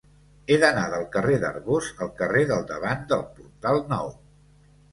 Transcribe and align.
He 0.53 0.55
d'anar 0.61 0.85
del 0.93 1.05
carrer 1.15 1.35
d'Arbós 1.43 1.91
al 2.07 2.11
carrer 2.23 2.43
del 2.55 2.67
Davant 2.73 3.07
del 3.15 3.25
Portal 3.39 3.81
Nou. 3.95 4.13